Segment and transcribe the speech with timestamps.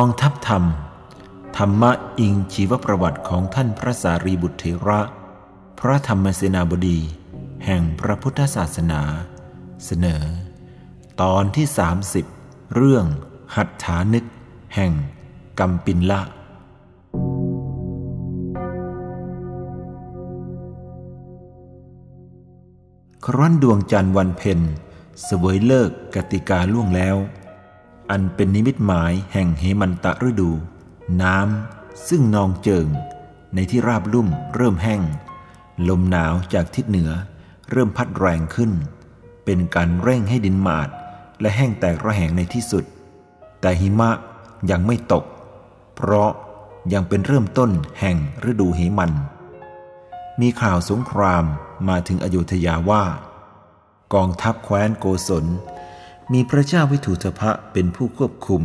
[0.00, 0.64] องทัพธรรม
[1.56, 5.00] ธรรมะอิงชีวประวัติของท่านพระสารีบุตรเถระ
[5.80, 6.98] พระธรรมเสนาบดี
[7.64, 9.02] แห่งพระพุทธศาสนา
[9.84, 10.22] เสนอ
[11.22, 11.66] ตอนที่
[12.20, 13.06] 30 เรื่อง
[13.56, 14.24] หัตถานึก
[14.74, 14.92] แห่ง
[15.60, 16.20] กัมปินละ
[23.26, 24.60] ครั้นดวงจันทร์วันเพ็ญ
[25.24, 27.16] เสวยเลิกกติกาล่วงแล้ว
[28.10, 30.50] อันเป็นนิมิตหมายแห่งเหมันตะฤดู
[31.22, 32.88] น้ำซึ่งนองเจิง
[33.54, 35.02] ในที่ราบลุ่มเริ่มแห้ง
[35.88, 37.10] ลมหนาวจากทิศเหนือ
[37.70, 38.70] เริ่มพัดแรงขึ้น
[39.44, 40.88] เป็นการเร่งให้ดินหมาด
[41.40, 42.84] และแห้งแตกระแหงในที่สุด
[43.60, 44.10] แต่หิมะ
[44.70, 45.24] ยังไม่ตก
[45.96, 46.30] เพราะ
[46.92, 48.16] ยังเป็นเริ่มต้นแห่ง
[48.50, 49.12] ฤดูเหมัน
[50.40, 51.44] มีข่าวสงคราม
[51.88, 53.04] มาถึงอโยธยาว่า
[54.14, 55.44] กองทัพแคว้นโกศล
[56.34, 58.62] มีพระเจ้าวิถุทพะเป็นผู้ควบคุม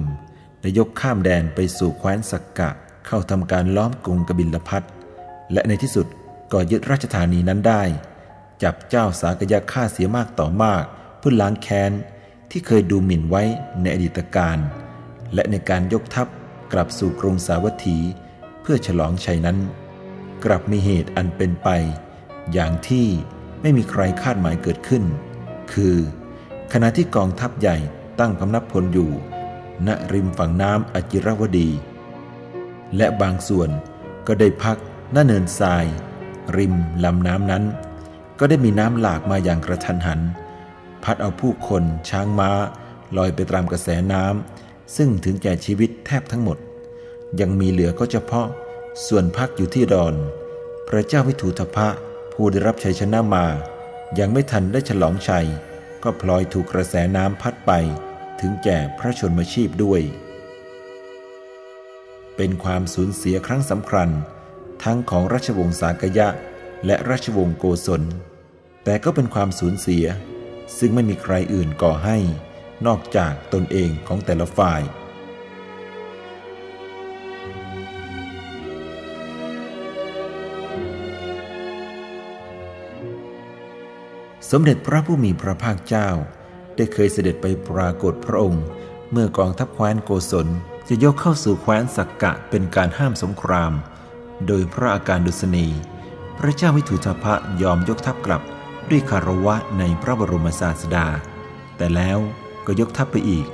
[0.62, 2.70] และยกข้ามแดนไปสู่แคว้นสักกะ
[3.08, 4.84] เข้าทำการล้อมกรุงกบิลพัท
[5.54, 6.08] และในที่สุด
[6.52, 7.84] ก็ยึดราชธานีนั้นได้
[8.64, 10.84] จับเจ้าสากยะฆ่าเสียมากต่อมาก
[11.20, 11.92] เพื่อล้างแค้น
[12.52, 13.44] ที่เคยดูหมิ่นไว้
[13.82, 14.58] ในอดีตการ
[15.34, 16.28] และในการยกทัพ
[16.74, 17.98] กลับสู่กรุงสาวัตถี
[18.62, 19.58] เพื่อฉลองชัยนั้น
[20.46, 21.70] กลับมีเหตุอันเป็นไป
[22.54, 23.08] อย่างที่
[23.62, 25.04] ไม่มีใครคาดหมายเกิดขึ้น
[25.74, 25.96] คือ
[26.76, 27.78] ขณะที่กองทัพใหญ่
[28.20, 29.12] ตั้งพำนักพลอยู่
[29.88, 31.70] ณริมฝั่งน้ำอจิรวดี
[32.98, 33.70] และบางส่วน
[34.28, 34.78] ก็ได้พัก
[35.12, 35.86] หน้าเนินทราย
[36.58, 37.64] ริมลำน้ำนั้น
[38.40, 40.20] ก็ได้มีน้ำหลากมาอย่างกระทันหัน
[41.04, 42.52] พัดเอาผู้คนช้างม้า
[43.18, 46.58] ลอยไปตามกระแสน้ำซึ่งถึงแก่ชีวิตแทบทั้งหมด
[47.40, 48.48] ยังมีเหลือก็เฉพาะ
[49.08, 50.16] ส่วนพักอยู่ที่ดอน
[50.88, 51.88] พระเจ้าวิถุทพะ
[52.34, 53.46] ผู้ได้รับชัยชนะมา
[54.20, 55.48] ยังไม่ทันได้ฉลองชัย
[56.04, 57.72] ก็พลอยถูกกระแสน้ำพัดไป
[58.42, 60.02] ถึงแก่พระชนมชีพด้วย
[62.36, 64.10] เป็นความสูญเสียครั้งสำคัญ
[64.84, 66.28] ทั้งของราชวงศ์สากยะ
[66.86, 68.04] และราชวงศ์โกศล
[68.84, 70.06] แต่ก็เป็นความสูญเสีย
[70.78, 72.18] ซึ่งไม่มีใครอื่นก่อให้
[72.86, 74.82] นอกจากตนเองของแต่ละฝ่าย
[84.56, 86.10] สมเด็จพระผู้มีพระภาคเจ้า
[86.76, 88.66] ได้เคยเสด็จไปปรากฏพระองค์
[89.12, 90.48] เมื่อกองทัพแคว้นโกศล
[90.88, 93.74] จะยกเข้าสู่แคว้นสักกะเป็นการห้ามสงคราม
[94.48, 95.68] โดยพระอาการดุษณี
[96.38, 98.42] พระเจ้าวิถุทพะยอมยกทัพกลับ
[98.90, 101.08] ด้วยคารวะในพระบรมศาสดา
[101.78, 102.20] แต่แล้ว
[102.66, 103.48] ก็ยกทัพไปอีก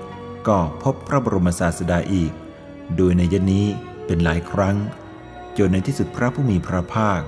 [0.48, 2.32] ก็พบพระบรมศาสดาอีก
[2.96, 3.68] โดยในยนี้
[4.06, 4.76] เป็นหลายครั้ง
[5.58, 7.22] จนในที่สุดพระผู้มีพระภาค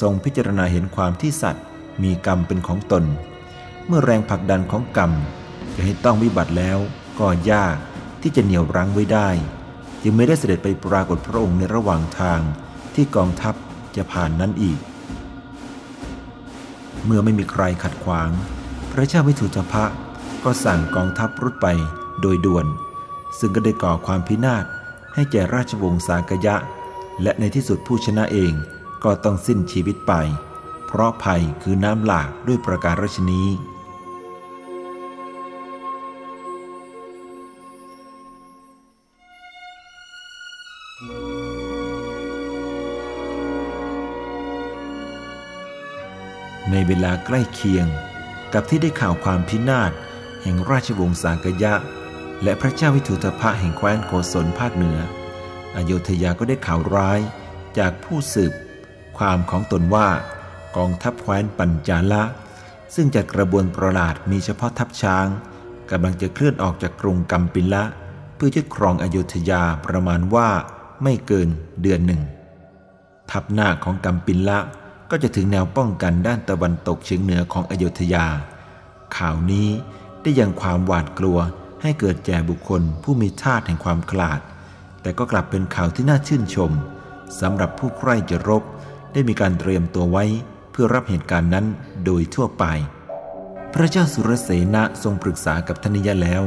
[0.00, 1.66] ทรงพิจารณาเห็นความที่สัตว์
[2.02, 3.04] มีกรรมเป็นของตน
[3.86, 5.12] เมื่อแรงผลักดันของกรรม
[5.74, 6.78] จะให้ต้องวิบัติแล้ว
[7.18, 7.76] ก็ยาก
[8.22, 9.28] ที่จะเหนี่ยวรั้งไว้ได้
[10.02, 12.40] จึงไม่ได้เสด็จไปปรากฏพระองค์ในระหว่างทาง
[12.94, 13.54] ที่กองทัพ
[13.96, 14.78] จะผ่านนั้นอีก
[17.04, 18.30] เมื่อไม่มีใครขัดขวาง
[18.92, 19.84] พระเจ้าวิถุทพะ
[20.44, 21.66] ก็สั่งกองทัพรุดไป
[22.20, 22.66] โดยด่วน
[23.38, 24.64] ซึ่งก็ได้ก่อความพินาศ
[25.14, 26.56] ให้แก่ราชวงศ์สากยะ
[27.22, 28.52] และในที่สุดผู้ชนะเอง
[29.04, 30.12] ก็ต้องสิ้นชีวิตไป
[30.98, 33.48] ราะภัยคือน้ำหลากด้วยประการราชนี้
[46.70, 47.86] ในเวลาใกล้เคียง
[48.52, 49.92] กับที่ได้ข่าวความพินาศ
[50.42, 51.74] แห่งราชวงศ์สากยะ
[52.42, 54.98] และพระเจ้าวิถุทพะแห่งแคว้นโกศลภาคเหนือ
[55.76, 57.20] อโยธยาก็ได้ข่าวร้าย
[57.78, 58.52] จากผู้สืบ
[59.18, 60.08] ความของตนว่า
[60.76, 62.22] กองทัพแคว้นปัญจาละ
[62.94, 65.26] ซึ่งจัดกระบวนประหลาดมีเฉพาะทัพช้าง
[65.90, 67.84] กำลังจะเคลื่อนออกจากกรุงกัมปิละ
[68.34, 70.48] เพื่อยึดครองอโยธยาประมาณว่า
[71.02, 71.48] ไม่เกิน
[71.82, 72.22] เดือนหนึ่ง
[73.30, 74.58] ทัพหน้าของกัมปิละ
[75.10, 78.26] ก็จะถึงแนวป้องกันด้านตะวันตกเฉียงเหนือของอโยธยา
[79.16, 79.68] ข่าวนี้
[80.22, 81.38] ได้ยังความหวาดกลัว
[81.82, 84.40] ให้เกิดแก่บุคคลผู้มีธาตุแห่งความขลาด
[85.02, 86.72] แต่ก็กลับเป็นข่าวที่น่าชื่นชม
[87.40, 88.62] สำหรับผู้ใคร่จะรบ
[89.12, 90.24] ได้มีการเตรียมตัวไว้
[90.78, 91.66] พื่อรับเหตุการณ์นั้น
[92.04, 92.64] โดยทั่วไป
[93.74, 96.42] พระเจ้าสุรเสนะทรงปรึกษากับธนิยะแล้ว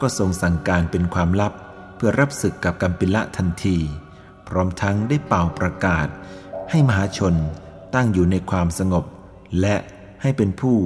[0.00, 1.52] ก็ทรงสั่งการเป็นความลับ
[1.96, 3.76] เพื่อรับศึกกับกัมพิละทันที
[4.48, 6.06] พร้อมทั้งได้เป่าประกาศ
[6.70, 7.34] ให้มหาชน
[7.94, 9.04] ตั้งอยู่ในความสงบ
[9.60, 9.76] และ
[10.22, 10.76] ให้เป็นผู้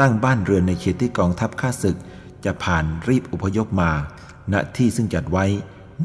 [0.00, 1.96] ตั้งบ้านเรือนในเขตที่กองทัพข้าศึก
[2.44, 3.92] จะผ่านรีบอพยพมา
[4.52, 5.46] ณที่ซึ่งจัดไว้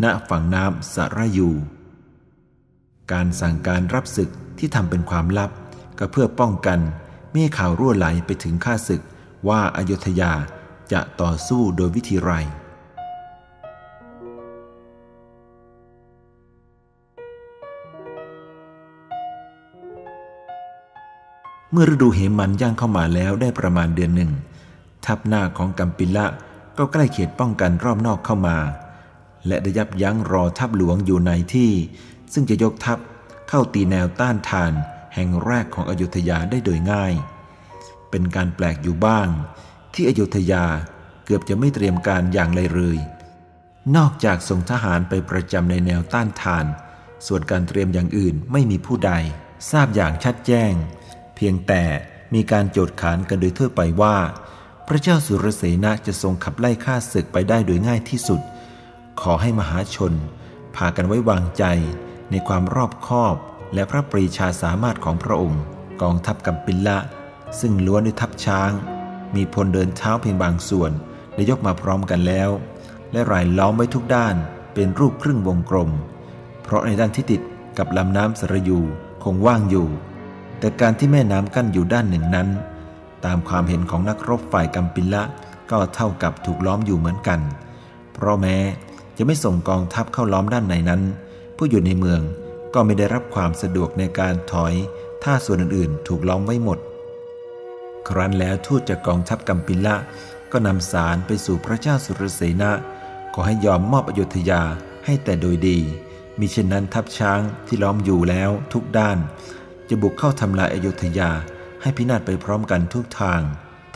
[0.04, 1.50] ณฝั่งน้ำสระยู
[3.12, 4.30] การสั่งการรับศึก
[4.60, 5.52] ที่ทำเป็นความลับ
[6.00, 6.80] ก็เพื่อป้องกัน
[7.36, 9.02] มีข่าวรั่วไหลไปถึงข้าศึก
[9.48, 10.32] ว่าอยุธยา
[10.92, 12.32] จะต่อสู้โดยวิธีไร
[21.72, 24.32] เมื่อฤดูเหมันย่างเข้ามาแล้วได้ประมาณเดือนหนึ่ง
[25.06, 26.26] ทัพหน้าของกัมปิละ
[26.78, 28.58] ก็ใกล้เขตป้องกันรอบนอกเข้ามา
[29.48, 31.72] และได้ยับยั้งรอทัพหลวงอยู่ในที่
[32.34, 33.00] ซึ่งจะยกทัพ
[33.50, 34.74] เข้าตีแนวต้านทาน
[35.16, 37.14] แห่งแรกของอยุธยาได้โดยง่าย
[38.10, 39.28] เป็นการแปลกอยู่บ้าง
[39.94, 40.66] ที่อยุธยา
[41.26, 42.98] เกือบจะไม่เตรียมการอย่างไรเลย
[43.96, 46.66] นอกจากส่งทหารไปประจำในแนวต้านทาน
[47.28, 49.12] ส่วนการเตรียมอย่างอื่นไม่มีผู้ใด
[49.72, 50.74] ทราบอย่างชัดแจ้ง
[51.36, 51.84] เพียงแต่
[52.34, 54.18] มีการโจดขานกันโดยทั่วไปว่า
[54.88, 58.42] พระเจ้าสุรเสนาจะทรงขับไล่ข้าศึกไปได้โดยง่ายที่สุด
[59.22, 60.14] ขอให้มหาชน
[60.76, 61.64] พากันไว้วางใจ
[62.32, 63.36] ในความรอบคอบ
[63.76, 65.62] และพระปรีชาสามารถของพระองค์
[66.02, 66.98] กองทัพกัมปิละ
[67.60, 68.72] ซึ่งล้วนด้วยทัพช้าง
[69.36, 70.92] มีพลเดินเท้าเพียงบางส่วน
[71.34, 72.50] ได้ยกมาพร้อมกันแล้ว
[73.12, 74.36] และรายล้อมไว้ทุกด้าน
[74.74, 75.90] เป็นรูปครึ่งวงกลม
[76.64, 77.42] เพราะในด้านที่ติด
[77.78, 78.80] กับลำน้ำสระยู
[79.24, 79.88] คงว่างอยู่
[80.60, 82.48] แต่การที่แม่น้ำกั้นอยู่ด้านหนึ่งนั้น
[83.26, 85.24] ตามความเห็นของนักรบฝ่ายกัมปิละ
[85.72, 87.40] ก็เท่ากับถูกล้อมอยู่เหมือนกัน
[88.14, 88.58] เพราะแม้
[89.18, 91.02] จะไม่ส่งกองทัพเข้าล้อมด้านในนั้น
[91.58, 92.22] ผู้อยู่ในเมือง
[92.76, 94.74] ก็ไม่ได้รับความสะดวกในการถอย
[95.24, 96.80] ถ้าส่วนอื่นๆ ถูกล้อมไว้หมด
[98.08, 99.96] ครั้นแล้วทูตจากกองทัพกัมปิละ
[100.52, 102.72] ก็นำสารไปสู่พระเจ้าสุรเสนะ
[103.34, 104.62] ขอให้ยอมมอบอยุธยา
[105.06, 105.80] ให้แต่โดยดี
[106.40, 109.18] มิเช่นนั้นทัพช้างที่ล้อมอยู่แล้วทุกด้าน
[109.90, 111.30] จะบุกเข้าทำลายอยุธยา
[111.82, 113.42] ให้พินาศไปพร้อมกันทุกทาง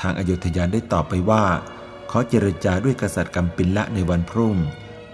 [0.02, 1.46] ทางอยุธยาได้ตอบไปว่า
[2.10, 4.56] ขอเจรจาด้วยกษัตริย์กัมปิละในวันพรุ่ง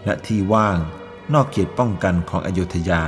[0.06, 0.78] และที่ว่าง
[1.34, 3.04] นอกเขตป้องกันของอยุธยา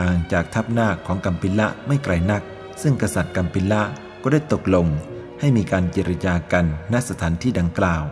[0.00, 2.42] ห่างจากทัพนาคของกัมปิละไม่ไกลนัก
[2.82, 3.82] ซึ่งกษัตริย์กัมปิละ
[4.22, 4.86] ก็ได้ตกลง
[5.40, 8.04] ให้มีการเจรจากันณสถานที่ดังกล่าว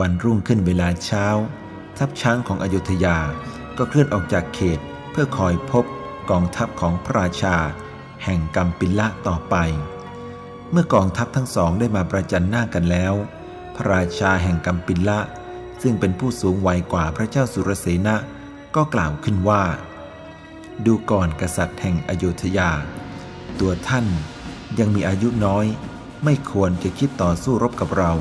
[0.00, 1.26] วันรุ่งขึ้นเวลาเช้า
[1.98, 3.18] ทัพช้างของอยุธยา
[3.78, 5.84] ก็เคลื่อนออกจากเขตเพื่อคอยพบ
[6.30, 7.56] กองทัพของพระราชา
[8.24, 9.56] แห่งกัมปิละต่อไป
[10.70, 13.14] เมื่อกองทัพทั้งสองได้มาประจันหน้ากันแล้ว
[13.76, 15.20] พระราชาแห่งกัมปิละ
[15.82, 18.16] ซึ่งเป็นผู้สูงวัยกว่าพระเจ้าสุรเสนะ
[18.76, 19.62] ก็กล่าวขึ้นว่า
[20.86, 22.70] ดูก่อนกษัตริย์แห่งอโยธยา
[23.60, 24.06] ตัวท่าน
[24.78, 25.66] ยังมีอายุน้อย
[26.24, 28.12] ไม่ควรจะคิดต่อสู้รบกับเรา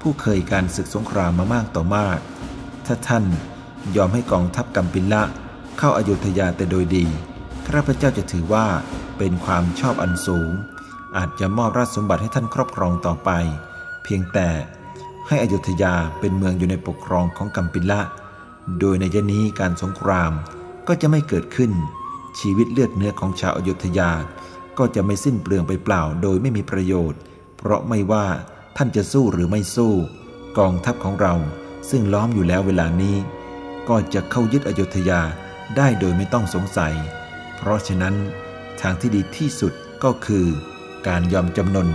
[0.00, 2.18] ผู้เคยการศึกสงครามมามากต่อมาก
[2.86, 3.24] ถ้าท่าน
[3.96, 5.22] ยอมให้กองทัพกัมปิละ
[5.78, 7.06] เข้าอายุธยาแต่โดยดี
[7.66, 8.66] ข้าพเจ้าจะถือว่า
[9.18, 10.50] เป็นความชอบอันสูง
[11.16, 13.30] อาจจะมอบราชสมบัติให้ท่านครอบครองต่อไป
[14.04, 14.48] เพียงแต่
[15.28, 18.00] ให้อยุธยาเป็นเมืองอยู่ในปกครองของกัมปิละ
[18.80, 20.32] โดยในยนี้การสงคราม
[20.88, 21.72] ก็จะไม่เกิดขึ้น
[22.40, 24.10] ชีวิตเลือดเนื้อของชาวอยุธยา
[24.78, 27.20] ก็จะไม่สิ้นเปลืองไปเปล่าโดยไม่มีประโยชน์
[27.56, 28.26] เพราะไม่ว่า
[28.76, 29.92] ท่านจะสู้หรือไม่สู้
[30.58, 31.34] กองทัพของเรา
[31.90, 33.16] ซึ่งล้อมอยู่แล้วเวลานี้
[33.88, 35.20] ก็จะเข้ายึดอยุธยา
[35.76, 36.94] ได้โดยไม่ต้องสงสัย
[37.56, 38.14] เพราะฉะนั้น
[38.80, 39.72] ทางที่ดีที่สุด
[40.04, 40.46] ก็คือ
[41.08, 41.88] การยอมจำนน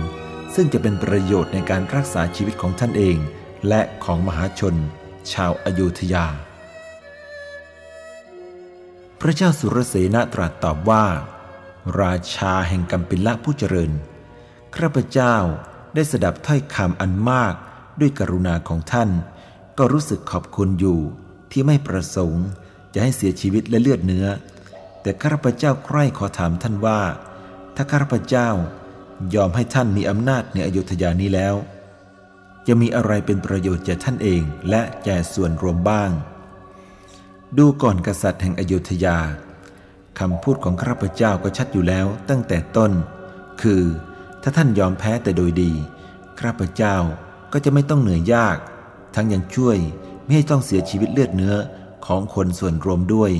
[0.54, 3.18] ซึ่งจะเป็นประโยชน์ในการรักษาชีวิตของท่านเอง
[3.68, 4.74] และของมหาชน
[5.32, 6.26] ชาวอยุทยา
[9.20, 11.04] พระเจ้าสุรเสนตรัสตอบว่า
[12.00, 13.92] ราชาแห่งกัมปิละผู้เจริญ
[14.76, 15.36] ข้าพเจ้า
[15.94, 17.54] ได้สดับถ้อยคำอันมาก
[18.00, 19.10] ด้วยกรุณาของท่าน
[19.78, 21.00] ก็รู้สึกขอบคุณอยู่
[21.52, 22.46] ที่ไม่ประสงค์
[22.94, 24.26] จะให้เสียชีวิตและเลือดเนื้อ
[25.02, 27.00] แต่ข้าพเจ้าใคร่ขอถามท่านว่า
[27.76, 28.48] ถ้าข้าพเจ้า
[29.34, 31.54] ยอมให้ท่านมีอำนาจในอยุธยานี้แล้ว
[32.66, 36.10] จะมีอะไรเป็นประโยชน์แก่ท่านเองและแก่ส่วนรวมบ้าง
[37.58, 39.18] ดูก่อนกษัตริย์แห่งอยุธยา
[40.18, 42.92] คำพูดของข้าพเจ้าก็ชัดอยู่แล้วตั้งแต่ต้น
[43.62, 43.82] คือ
[44.42, 45.72] ถ้าท่านยอมแพ้แต่โดยดี
[46.40, 46.96] ข้าพเจ้า
[47.52, 48.56] ก็จะไม่ต้องเหนื่อยยาก
[49.14, 49.78] ทั้งยังช่วย
[50.24, 51.56] ไม่ให้ต้องเสียชีวิตเลือดเนื้อ
[52.06, 53.32] ของคนส่วนรวมด้วย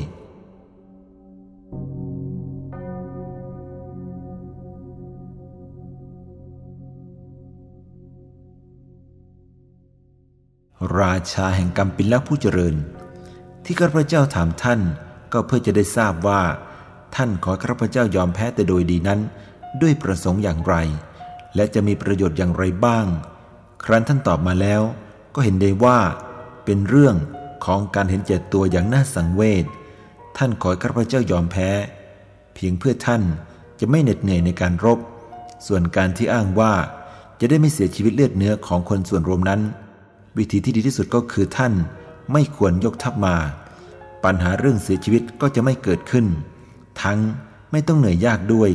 [10.99, 12.75] ราชาแห่งกัมปิลผู้เจริญ
[13.65, 14.81] ที่ข้าพเจ้าถามท่าน
[15.33, 16.43] ก็เพื่อจะได้ทราบว่า
[17.15, 19.21] ท่านขอข้าพเจ้ายอมแพ้แต่โดยดีนั้น
[19.83, 20.75] ด้วยประสงค์อย่างไร
[21.55, 23.07] และจะมีประโยชน์อย่างไรบ้าง
[23.85, 24.83] ครั้นท่านตอบมาแล้ว
[25.35, 25.99] ก็เห็นได้ว่า
[26.65, 27.17] เป็นเรื่อง
[27.65, 29.65] ของการเห็นเจตตัวอย่างน่าสังเวช
[30.37, 31.69] ท่านขอข้าพเจ้ายอมแพ้
[32.55, 33.23] เพียงเพื่อท่าน
[33.81, 34.99] จะไม่เหน็ดเหนื่อยในการรบ
[35.67, 36.73] ส่วนการที่อ้างว่า
[37.41, 39.61] จะได้ไม่เสียชีวิตเลือดเนื้อของคนส่วนรวมนั้น
[40.41, 41.73] วิธีที่ดีที่สุดก็คือท่าน
[42.33, 43.37] ไม่ควรยกทัพมา
[44.25, 46.27] ปัญหาเรื่องเสียชีวิตก็จะไม่เกิดขึ้น
[47.03, 47.19] ทั้ง
[47.73, 48.71] ไม่ต้องเหนื่อยยากด้วย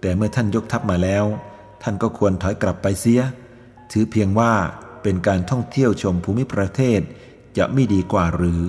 [0.00, 1.24] แต่เมื่อท่านยกทัพมาแล้ว
[1.82, 3.20] ท่านก็ควรถอยกลับไปเสีย
[3.90, 4.52] ถือเพียงว่า
[5.02, 7.00] เป็นการท่องเที่ยวชมภูมิประเทศ
[7.56, 8.62] จะไม่ดีกว่าหรือ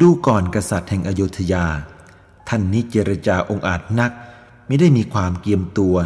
[0.00, 1.66] ดูก่อนกษัตริย์แห่งอโยธยา
[2.48, 4.12] ท่านนี้เจรจาองอาจนัก
[4.66, 5.96] ไม่ได้มีความเกียมตัว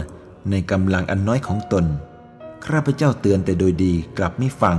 [0.51, 1.85] ในกำลังอันน้อยของตน
[2.65, 4.79] ข้าพเจ้าเตือนแต่โดยดีกลับไม่ฟัง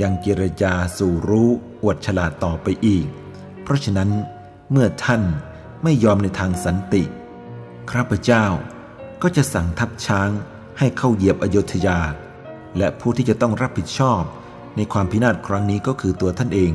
[0.00, 1.50] ยังเจรจาสู่รู้
[1.82, 3.06] อวดฉลาดต่อไปอีก
[3.62, 4.10] เพราะฉะนั้น
[4.70, 5.22] เมื่อท่าน
[5.82, 7.02] ไม่ยอมในทางสันติ
[7.90, 8.46] ข้าพเจ้า
[9.22, 10.30] ก็จะสั่งทัพช้าง
[10.78, 12.00] ให้เข้าเหยียบอโยธยา
[12.78, 14.22] และผู้ที่จะต้องรับผิดชอบ
[14.76, 16.72] ในความพินาศครั้งนี้ก็คือตัวท่านเอง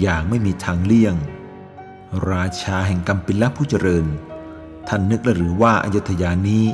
[0.00, 1.14] อย่างไม่มีทางเลี่ยง
[2.30, 4.06] ราชาแห่งกัมปิลผู้เจริญ
[4.88, 6.64] ท่านนึกหรือว่าอยุธยานี้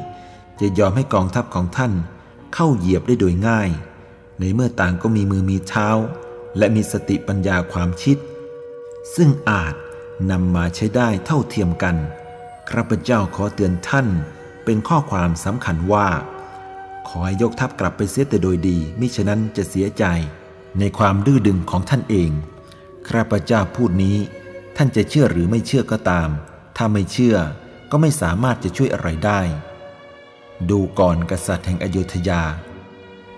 [0.60, 1.92] จะยอมให้กองทัพของท่าน
[2.54, 3.70] เข้าเหยียบได้โดยง่าย
[4.40, 5.88] ในเมื่อต่างก็มีมือมีเท้า
[6.58, 8.18] และมีสติปัญญาความคิด
[9.14, 9.74] ซึ่งอาจ
[10.30, 11.96] นำมาใช้ได้เท่าเทียมกัน
[12.70, 14.06] ข้าพเจ้าขอเตือนท่าน
[14.64, 16.08] เป็นข้อความสำคัญว่า
[17.08, 20.04] ขอให้ยกทัพกลับไปเสียแต่โดยดีมิฉะนั้นจะเสียใจ
[20.78, 22.30] ในความดื้อดึงของท่านเอง
[23.08, 24.16] ข้าพเจ้าพูดนี้
[24.76, 26.28] ท่านจะเชื่อหรือไม่เชื่อก็ตาม
[26.76, 27.36] ถ้าไม่เชื่อ
[27.90, 29.40] ก็ไม่สามารถจะช่วยอะไรได้
[30.70, 32.42] ดูก่อนกษัตริย์แห่งอโยธยา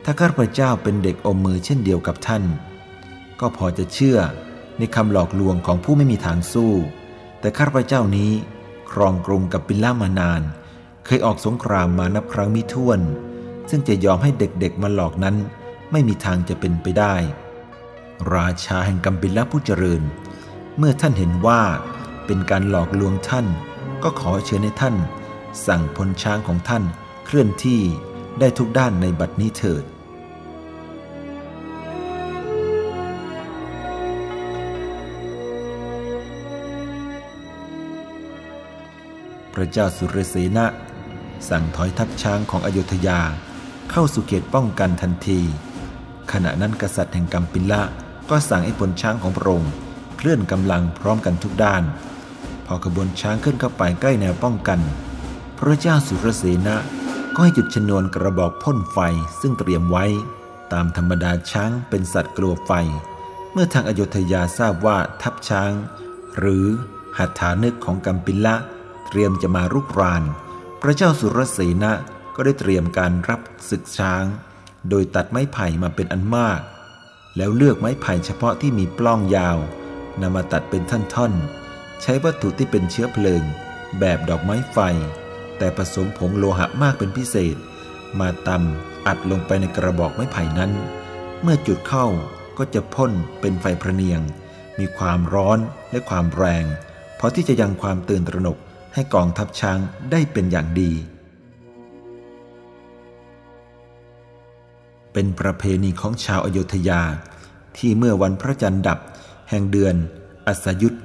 [0.04, 2.44] ถ้าข้าพเจ้าเป็นเด็กอมมือเช่นเดียวกับท่าน
[3.40, 4.18] ก็พอจะเชื่อ
[4.78, 6.72] ในคำหลอกลวงของผู้ไม่มีทางสู้
[7.40, 8.32] แต่ข้าพเจ้านี้
[8.90, 10.42] ครองกรุงกับปิลล่ามานาน
[11.04, 13.00] เคยออกสงครามมานับครั้งมิถ้วน
[13.70, 15.36] ซึ่งจะยอมให้เด็กๆมาหลอกนั้น
[15.92, 17.14] ไม่มีทางจะเป็นไปได้
[18.34, 20.02] ราชาแห่งกัมปิละผู้เจริญ
[20.78, 21.62] เมื่อท่านเห็นว่า
[22.26, 23.46] เป็นการหลอกลวงท่าน
[24.02, 24.96] ก็ขอเชิญให้ท่าน
[25.66, 26.84] สั่งพลช้างของท่าน
[27.24, 27.80] เคลื่อนที่
[28.38, 29.84] ได้ทุกด้านในบัดนี้เถิด
[39.54, 40.66] พระเจ้าสุรเสนะ
[41.48, 43.20] สั่งถอยทัพช้างของอโยธยา
[43.90, 45.40] เข้าสู่เขตป้องกันทันที
[46.32, 47.82] ขณะนั้นกษัตริย์แห่งกัมปิละ
[48.30, 49.72] ก็สั่งให้พลช้างของพระองค์
[50.16, 51.82] เคลื่อนกำลังพร้อมกันทุกด้าน
[52.66, 54.80] พอขบวนช้างขึ้นเข้าไปใกล้แนวป้องกัน
[55.58, 56.76] พระเจ้าสุรเสนะ
[57.34, 58.98] ก็ให้จุดชนวนกระบอกพ่นไฟ
[59.40, 60.06] ซึ่งเตรียมไว้
[60.72, 62.72] ตามธรรมดาช้างเป็นสัตว์กลัวไฟ
[63.52, 65.72] เมื่อทางอโยธยาทราบว่าทัพช้าง
[66.38, 66.66] หรือ
[67.18, 68.56] หัตถานึกของกัมปิละ
[69.08, 70.22] เตรียมจะมารุกราน
[70.82, 71.92] พระเจ้าสุรเสนะ
[72.34, 74.24] ก็ได้เตรียมการรับศึกช้าง
[74.88, 76.60] โดยตัดไม้ไผ่มาเป็นอันมาก
[77.36, 79.58] แล้วเลือกไม้ไผ่เฉพาะที่มีปล้องยาว
[80.20, 83.42] นำมาตัดเป็นท่อนๆ ใช้วัตถุที่เป็นเชื้อเพลิง
[83.98, 84.78] แบบดอกไม้ไฟ
[85.60, 87.56] แต่ผสมผงโลหะมากเป็นพิเศษ
[88.20, 90.72] มาตำอัดลงไปในกระบอกไม้ไผ่นั้น
[91.42, 92.06] เมื่อจุดเข้า
[92.58, 94.20] ก็จะพ่นเป็นไฟพระเนียง
[94.78, 95.58] มีความร้อน
[95.90, 96.64] และความแรง
[97.18, 98.58] พอที่จะยังความตื่นตระหนก
[98.94, 99.78] ให้กองทัพช้าง
[100.10, 100.92] ได้เป็นอย่างดี
[105.12, 107.02] เป็นประเพณีของชาวอโยธยา
[107.76, 108.98] ที่เมื่อวันพระจันทร์ดับ
[109.50, 109.94] แห่งเดือน
[110.46, 110.98] อัสยุทธ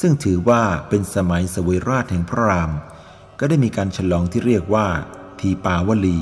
[0.00, 2.70] ซึ่งถือว่าเป็นสมัยสวยราชแห่งพระราม
[3.38, 4.86] ก็ได้มีการฉลองที่เรียกว่า
[5.40, 6.18] ทีปาวลี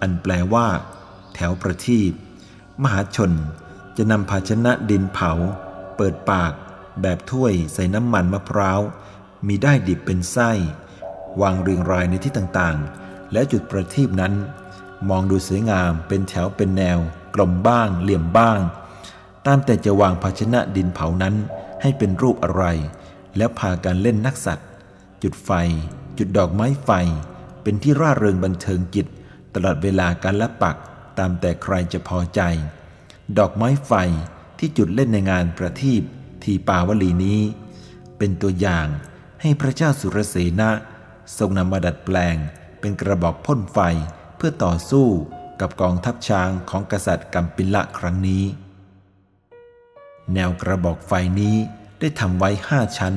[0.00, 0.66] อันแปลว่า
[1.34, 2.12] แถวประทีป
[2.82, 3.32] มหาชน
[3.96, 5.32] จะนำภาชนะดินเผา
[5.96, 6.52] เปิดปาก
[7.02, 8.80] แบบถ้วยใส่น้ำมันมะพร้าว
[9.46, 10.50] มีได้ดิบเป็นไส้
[11.40, 14.34] วางเรียงรายในที่ต่างๆ และจุดประทีปนั้น
[15.08, 16.98] มองดูสวยงามเป็นแถวเป็นแนว
[17.34, 18.58] กลมบ้าง เหลี่ยมบ้าง
[19.46, 21.34] ตามแต่จะวางภาชนะดินเผานั้น
[21.82, 22.64] ให้เป็นรูปอะไร
[23.36, 24.68] แล้วพากันเล่นนักสัตว์
[25.22, 25.50] จุดไฟ
[26.22, 26.90] จุดดอกไม้ไฟ
[27.62, 29.06] เป็นที่ร่าเริงบันเทิงจิต
[29.54, 30.76] ตลอดเวลาการละปัก
[31.18, 32.40] ตามแต่ใครจะพอใจ
[33.38, 33.92] ดอกไม้ไฟ
[34.58, 36.02] ที่จุดเล่นในงานประทีป
[36.42, 37.40] ทีปาวลีนี้
[38.18, 38.86] เป็นตัวอย่าง
[39.40, 40.70] ให้พระเจ้าสุรเสนะ
[41.38, 42.36] ทรงนำมาดัดแปลง
[42.80, 43.78] เป็นกระบอกพ่นไฟ
[44.36, 45.06] เพื่อต่อสู้
[45.60, 48.44] กับกองทัพช้างของกษัตริย์กัมปิละครั้งนี้
[50.34, 51.56] แนวกระบอกไฟนี้
[52.00, 53.14] ได้ทำไว้ห้าชั้น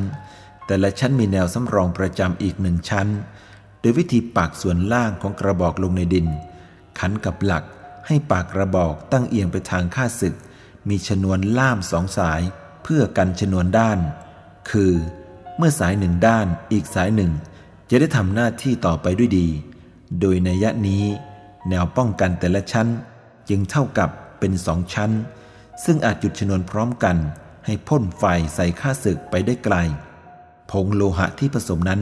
[0.65, 3.07] แต่ละชั้นมีแนวสำรองประจำอีกหนึ่งชั้น
[3.79, 6.27] โดยวิธีปากส่วนล่างของกระบอกลงในดิน
[6.99, 7.63] ขันกับหลัก
[8.07, 10.35] ให้ปากกระบอกตั้งเอียงไปทางข้าศึก
[10.89, 12.41] มีชนวนล่ามสองสาย
[12.83, 13.99] เพื่อกันชนวนด้าน
[14.69, 14.93] คือ
[15.57, 17.31] เมื่อสายหนึ่งด้านอีกสายหนึ่ง
[17.89, 19.47] จะได้ทำหน้าที่ต่อไปด้วยดี
[20.19, 21.03] โดยในยะนี้
[21.69, 22.87] แนวป้องกันแต่ละชั้น
[23.49, 25.11] จึงเท่ากับเป็นสองชั้น
[25.83, 27.17] ซึ่งอาจจุดชนวนพร้อมกัน
[27.65, 28.23] ให้พ่นไฟ
[28.55, 29.75] ใส่ข้าศึกไปได้ไกล
[30.71, 32.01] ผงโลหะที่ผสมนั้น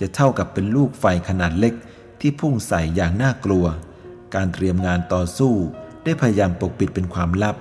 [0.00, 1.74] จะเท่ากับเป็นลูกไฟขนาดเล็ก
[2.20, 3.66] ที่พุ่งใส่อย่างน่ากลัว
[4.34, 5.54] การเตรียมงานต่อสู้
[6.04, 7.56] ได้พยายามปกปิดเป็นความลับ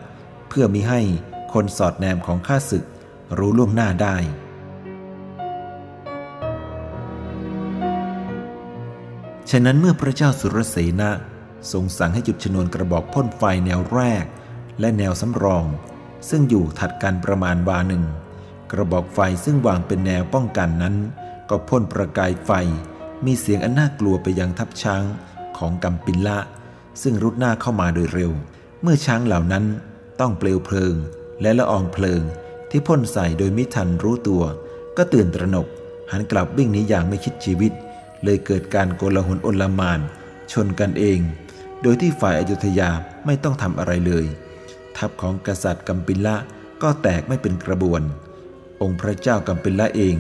[0.50, 1.02] เพื่อมิให้
[1.54, 2.84] คนสอดแนมของข้าศึก
[3.38, 4.16] รู้ล่วงหน้าได้
[9.52, 11.12] ฉะนั้นเมื่อพระเจ้าสุรเสนะ
[11.72, 14.26] ทรงสั่งให้จุดชนวนกระบอกพ่นไฟแนวแรก
[14.80, 15.66] และแนวสำรอง
[16.30, 18.04] ซึ่งอยู่ถัดกันประมาณวาหนึ่ง
[18.72, 20.96] กระบอกไฟซึ่งวางเป็นแนวป้องกันนั้น
[21.50, 22.52] ก็พ่นประกายไฟ
[23.26, 25.04] มีเสียงอันน่ากลัวไปยังทัพช้าง
[25.58, 26.40] ของกัมปินละ
[27.02, 28.32] ซึ่งรุดหน้าเข้ามาโดยเร็ว
[28.82, 29.66] เมื่อช้างเหล่านั้น
[30.20, 30.96] ต้องเปลวเพลิง
[31.42, 32.22] และละอองเพลิง
[32.70, 34.44] ที่พ่นใส่โดยมิทันรู้ตัว
[34.98, 35.68] ก็ตื่นตระหนก
[36.12, 37.72] หันกลับวิ่งหนีอย่างไม่คิดชีวิต
[38.24, 40.00] เลยเกิดการโกลาหลโอลมาน
[40.52, 41.20] ชนกันเอง
[41.82, 42.90] โดยที่ฝ่ายอยุธยา
[43.26, 44.26] ไม่ต้องทำอะไรเลย
[44.98, 46.36] ทัพของกษัตริย์กัมปิละ
[46.84, 48.02] ก็แตกไม่เป็นกระบวน
[48.82, 50.16] องค์พระเจ้ากัมปิละเอง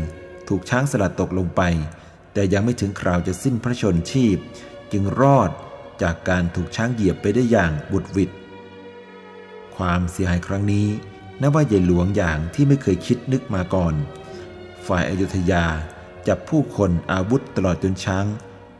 [0.47, 1.61] ถูกช้างสลัดตกลงไป
[2.33, 4.37] แต่ยังไม่ถึงคราวจะสิ้นพระชนชีพ
[4.91, 5.51] จึงรอด
[6.01, 8.29] จากการถูกช้างเหยียบไปได้อย่างบุดวิด
[9.75, 10.87] ความเสียหายครั้งนี้
[11.41, 13.93] นับว่าใหญ่หลวงอย่างที่ไม่เคยคิดนึกมาก่อน
[14.87, 15.65] ฝ่ายอายุทยา
[16.27, 18.25] จับผู้คนอาวุธตลอดจนช้าง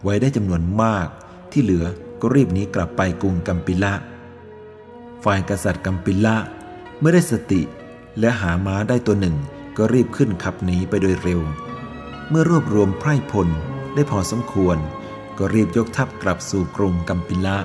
[0.03, 1.07] ไว้ได้จำนวนมาก
[1.51, 1.85] ที่เหลือ
[2.21, 3.93] ก็รีบหนีกลับไปกรุงกัมปิละ
[5.23, 6.35] ฝ่ายกษัตริย์กัมปิละ
[6.99, 7.61] เมื่อได้สติ
[8.19, 9.35] และหาม้าได้ตัวหนึ่ง
[9.83, 11.41] ก็รีบขึ้นขับหนีไปโดยเร็ว
[12.29, 13.47] เมื่อรวบรวมไพร่พล
[13.93, 14.77] ได้พอสมควร
[15.37, 17.57] ก็รีบยกทัพกลับสู่กรุงกัมปิละ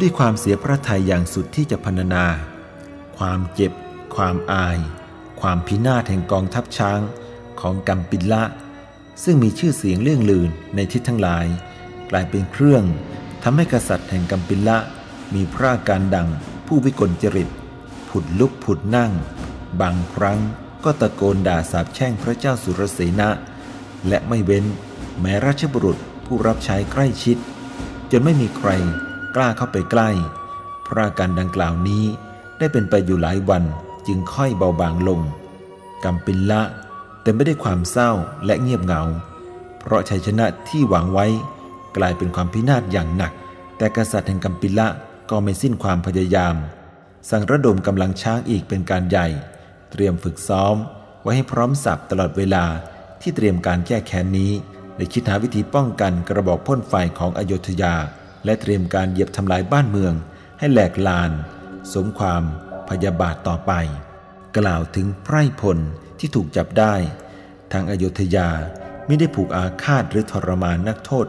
[0.00, 2.24] ด้วยความเสียพระทัยอย่างสุดที่จะพรรณนา
[3.18, 3.72] ความเจ็บ
[4.16, 4.78] ความอาย
[5.40, 7.00] ความพินาศแห่งกองทัพช้าง
[7.60, 8.42] ของกัมปิละ
[9.24, 11.46] ซึ่งมีชื่อเสียงเลื่องลืนในทิศทั้งหลาย
[12.10, 12.84] กลายเป็นเครื่อง
[13.42, 14.78] ทำให้กษัตริย์แห่งกัมปิละ
[15.34, 16.28] มีพระอาการดัง
[16.66, 17.48] ผู้วิกลจริต
[18.08, 19.12] ผุดลุกผุดนั่ง
[19.80, 20.40] บางครั้ง
[20.84, 23.28] ก็ตะโกนด่าสาบแช่งพระเจ้าสุรเสนะ
[24.08, 24.64] และไม่เว้น
[25.20, 27.36] แม้ราชบุรุษผู้รับใช้ใกล้ชิด
[28.10, 28.70] จนไม่มีใคร
[29.36, 30.10] กล้าเข้าไปใกล้
[30.86, 32.04] พระอาการดังกล่าวนี้
[32.58, 33.62] ได้เป็นไปอยู่หลายวัน
[34.06, 35.20] จึงค่อยเบาบางลง
[36.04, 36.62] กัมปินละ
[37.22, 38.10] เต็มไปด้วยความเศร้า
[38.46, 39.02] และเงียบเหงา
[39.78, 41.26] เพราะชัยชนะที่หวังไว้
[41.96, 43.32] กลายเป็นความพินาศอย่างหนัก
[43.76, 44.88] แต่กษัตริย์แห่งกัมปิละ
[45.30, 46.54] ก็ไม่สิ้นความพยายาม
[47.30, 49.26] สั่งระดมกำลังช้างอีกเป็นการใหญ่
[49.92, 50.76] เตรียมฝึกซ้อม
[51.22, 52.64] ไว้ให้พร้อมสับตลอดเวลา
[53.20, 54.52] ที่เตรียมการแก้แค้นนี้
[54.96, 57.94] ได้คิดหาวิธีป้องกันกระบอกพ่นไฟของอโยธยา
[58.44, 60.14] และเตรียมการเหยียบทำลายบ้านเมือง
[60.58, 61.30] ให้แหลกลาน
[61.92, 62.42] สมความ
[62.88, 63.72] พยาบาทต่อไป
[64.58, 65.78] กล่าวถึงไพร่พล
[66.18, 66.94] ที่ถูกจับได้
[67.72, 68.48] ทางอโยธยา
[69.06, 71.26] ไม่ได้ผูกอาฆาตหรือทรมานนักโทษ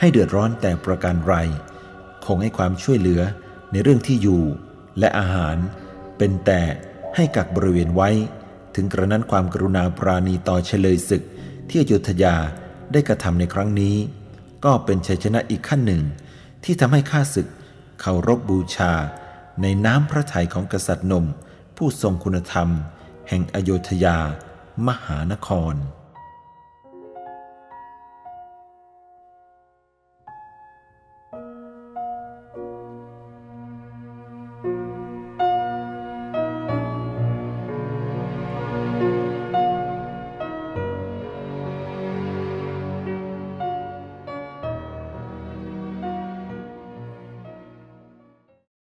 [0.00, 1.34] ให้เดือดร้อนแต่ประการไร
[2.26, 3.20] คงให้ความช่วยเหลือ
[3.72, 4.42] ในเรื่องที่อยู่
[4.98, 5.56] และอาหาร
[6.18, 6.62] เป็นแต่
[7.16, 8.10] ให้กักบริเวณไว้
[8.74, 11.22] ถึงกระนั้นความกรุณาปราณีต่อเฉลยศึก
[11.68, 12.36] ที่อโยธยา
[12.92, 13.96] ได้กระทำในครั้งนี้
[14.64, 16.02] ก็เป็นชัยชนะอีกขั้นหนึ่ง
[16.64, 17.48] ที่ทำให้ข้าศึก
[18.00, 18.92] เคารพบบูชา
[19.62, 21.26] ในน้ำพระทัยของกษัตริย์นม
[21.76, 22.68] ผู้ทรงคุณธรรม
[23.28, 24.18] แห่งอโยธยา
[24.88, 25.74] มหานคร